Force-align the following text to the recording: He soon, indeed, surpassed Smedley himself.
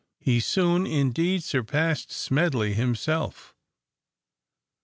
He 0.19 0.39
soon, 0.39 0.87
indeed, 0.87 1.43
surpassed 1.43 2.11
Smedley 2.11 2.73
himself. 2.73 3.53